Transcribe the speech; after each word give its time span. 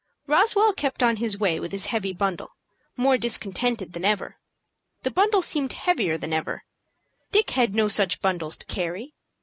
Roswell 0.25 0.73
kept 0.73 1.03
on 1.03 1.17
his 1.17 1.37
way 1.37 1.59
with 1.59 1.71
his 1.71 1.85
heavy 1.93 2.11
bundle, 2.11 2.55
more 2.97 3.19
discontented 3.19 3.93
than 3.93 4.03
ever. 4.03 4.37
The 5.03 5.11
bundle 5.11 5.43
seemed 5.43 5.73
heavier 5.73 6.17
than 6.17 6.33
ever. 6.33 6.63
Dick 7.31 7.51
had 7.51 7.75
no 7.75 7.87
such 7.87 8.19
bundles 8.19 8.57
to 8.57 8.65
carry. 8.65 9.13